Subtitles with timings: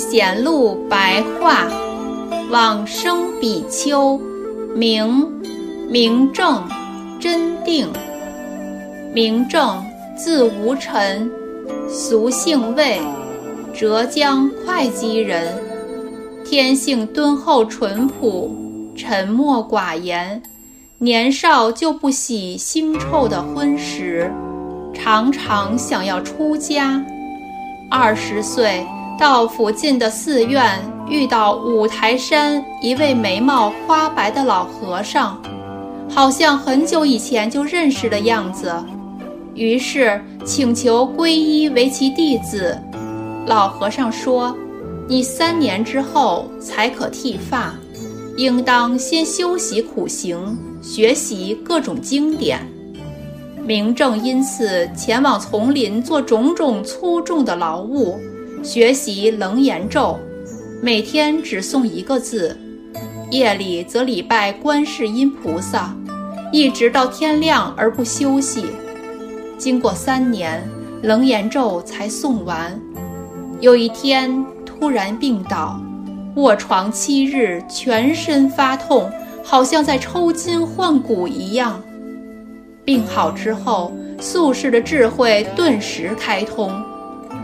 [0.00, 1.66] 土圣贤录白话，
[2.50, 4.18] 往生比丘，
[4.74, 5.30] 名
[5.90, 6.66] 明正，
[7.20, 7.86] 真定。
[9.14, 9.84] 明正，
[10.16, 11.30] 字无尘，
[11.86, 12.98] 俗姓魏，
[13.74, 15.54] 浙江会稽人，
[16.46, 18.50] 天性敦厚淳朴，
[18.96, 20.42] 沉默寡言。
[20.96, 24.32] 年少就不喜腥臭的荤食，
[24.94, 27.04] 常常想要出家。
[27.90, 28.86] 二十岁
[29.20, 35.38] 到附近的寺院，遇到五台山一位眉毛花白的老和尚，
[36.08, 38.72] 好像很久以前就认识的样子。
[39.54, 42.74] 于是请求皈依为其弟子。
[43.44, 44.56] 老和尚说
[45.06, 47.74] ：“你三年之后才可剃发。”
[48.38, 52.58] 应当先修习苦行，学习各种经典。
[53.66, 58.18] 明正因此前往丛林做种种粗重的劳务，
[58.62, 60.18] 学习楞严咒，
[60.82, 62.54] 每天只诵一个字；
[63.30, 65.96] 夜里则礼拜观世音菩萨，
[66.52, 68.66] 一直到天亮而不休息。
[69.56, 70.62] 经过三年，
[71.02, 72.78] 楞严咒才诵完。
[73.60, 75.80] 有一天突然病倒。
[76.36, 79.10] 卧床七日，全身发痛，
[79.42, 81.82] 好像在抽筋换骨一样。
[82.84, 86.70] 病好之后，宿世的智慧顿时开通。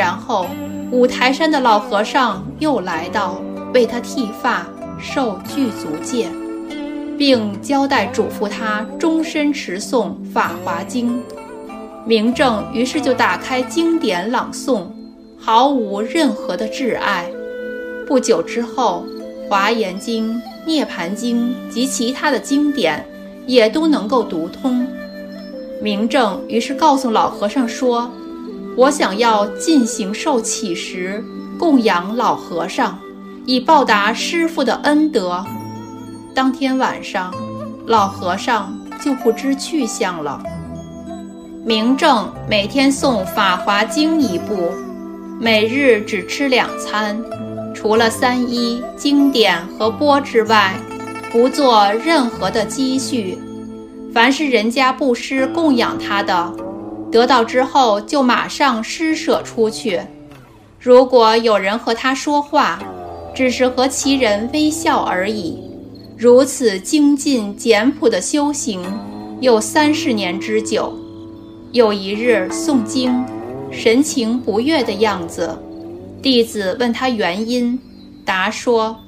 [0.00, 0.46] 然后，
[0.90, 3.38] 五台山的老和尚又来到，
[3.74, 4.66] 为他剃发、
[4.98, 6.26] 受具足戒，
[7.18, 11.18] 并交代嘱咐他终身持诵《法华经》。
[12.06, 14.86] 明正于是就打开经典朗诵，
[15.38, 17.26] 毫无任何的挚爱。
[18.06, 19.04] 不久之后，
[19.50, 20.34] 《华严经》
[20.64, 23.04] 《涅盘经》及其他的经典
[23.46, 24.86] 也都能够读通。
[25.82, 28.10] 明正于是告诉老和尚说
[28.80, 31.22] ：“我想要进行受乞食，
[31.58, 32.98] 供养老和尚，
[33.44, 35.44] 以报答师父的恩德。”
[36.34, 37.30] 当天晚上，
[37.84, 40.42] 老和尚就不知去向了。
[41.62, 44.70] 明正每天诵《法华经》一部，
[45.38, 47.22] 每日只吃两餐。
[47.74, 50.74] 除了三衣、经典和钵之外，
[51.30, 53.36] 不做任何的积蓄。
[54.14, 56.50] 凡是人家布施供养他的，
[57.10, 60.00] 得到之后就马上施舍出去。
[60.78, 62.82] 如果有人和他说话，
[63.34, 65.58] 只是和其人微笑而已。
[66.16, 68.82] 如此精进简朴的修行，
[69.40, 70.92] 有三十年之久。
[71.72, 73.24] 有一日诵经，
[73.70, 75.56] 神情不悦的样子。
[76.20, 77.78] 弟子问他原因，
[78.24, 79.00] 答说：“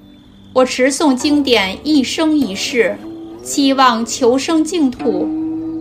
[0.54, 2.96] 我持诵经典一生一世，
[3.42, 5.28] 期望求生净土，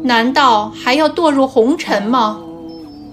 [0.03, 2.39] 难道还要堕入红尘吗？”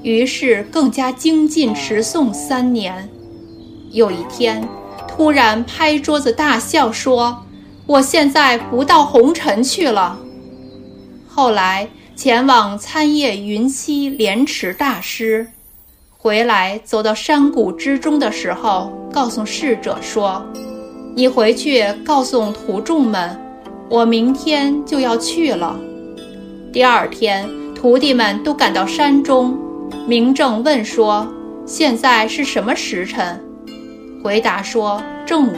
[0.03, 3.09] 于是更加精进持诵三年。
[3.91, 4.67] 有一天，
[5.09, 7.45] 突然拍桌子大笑说
[7.87, 10.19] ：“我现在不到红尘去了。”
[11.29, 15.49] 后来前往参谒云栖莲池大师。
[16.17, 20.45] 回来，走到山谷之中的时候，告诉侍者说
[21.15, 23.41] ：“你回去告诉徒众们，
[23.89, 25.79] 我明天就要去了。”
[26.71, 29.59] 第二天，徒弟们都赶到山中。
[30.07, 31.27] 明正问说
[31.65, 33.43] ：“现在是什么时辰？”
[34.23, 35.57] 回答说：“正午。”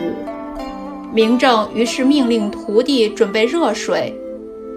[1.12, 4.16] 明正于是命令徒弟准备热水，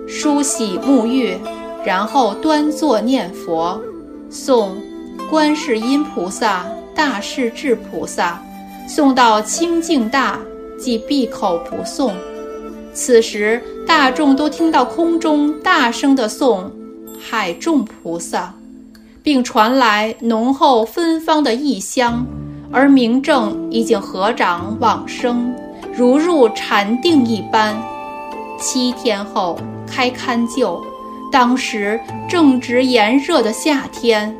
[0.08, 1.38] 梳洗沐浴，
[1.86, 3.80] 然后端坐念佛，
[4.32, 4.70] 诵。
[5.30, 6.66] 观世音菩萨、
[6.96, 8.44] 大势至菩萨，
[8.90, 10.40] 诵到清净大，
[10.80, 12.12] 即闭口不诵。
[12.94, 16.64] 此时大众都听到空中大声的诵
[17.20, 18.54] 海众菩萨，
[19.22, 22.26] 并传来浓厚芬芳的异香，
[22.72, 25.54] 而明正已经合掌往生，
[25.96, 27.76] 如入禅定一般。
[28.60, 30.84] 七天后开龛就，
[31.32, 34.36] 当时正值炎热的夏天。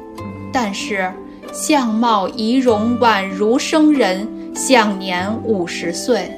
[0.52, 1.12] 但是，
[1.52, 6.32] 相貌仪容宛如生人，享年五十岁，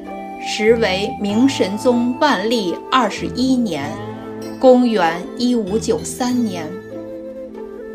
[0.47, 3.91] 时为明神宗万历二十一年，
[4.59, 6.65] 公元一五九三年。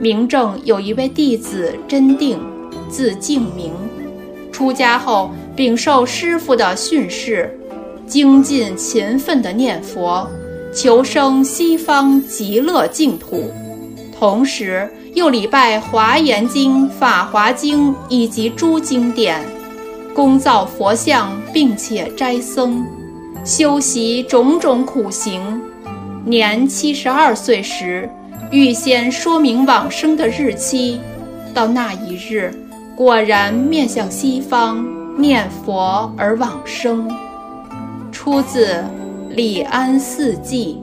[0.00, 2.40] 明正有一位弟子真定，
[2.88, 3.72] 字敬明，
[4.50, 7.56] 出家后秉受师父的训示，
[8.04, 10.28] 精进勤奋地念佛，
[10.74, 13.50] 求生西方极乐净土，
[14.18, 14.90] 同时。
[15.12, 19.44] 又礼拜《华严经》《法华经》以及诸经典，
[20.14, 22.84] 恭造佛像，并且斋僧，
[23.44, 25.60] 修习种种苦行。
[26.24, 28.08] 年七十二岁时，
[28.50, 31.00] 预先说明往生的日期。
[31.54, 32.52] 到那一日，
[32.94, 34.84] 果然面向西方
[35.16, 37.08] 念佛而往生。
[38.12, 38.66] 出自
[39.34, 40.82] 《礼安四记》。